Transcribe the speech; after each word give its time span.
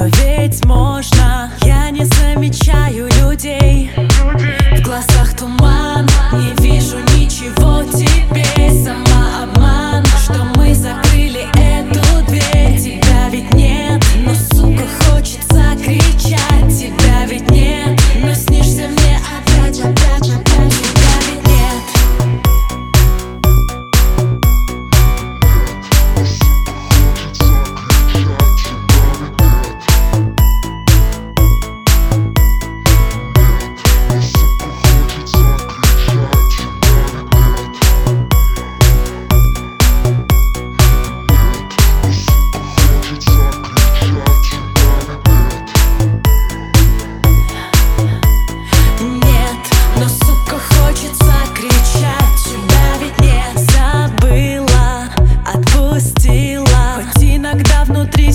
но 0.00 0.06
ведь 0.06 0.64
можно 0.64 1.52
Я 1.62 1.90
не 1.90 2.06
замечаю 2.06 3.06
людей, 3.20 3.90
людей. 3.96 4.59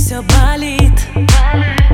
все 0.05 0.21
болит. 0.21 1.07
болит. 1.15 1.84